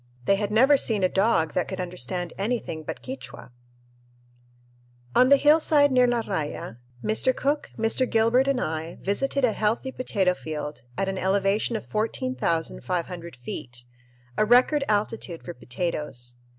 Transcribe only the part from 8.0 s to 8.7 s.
Gilbert, and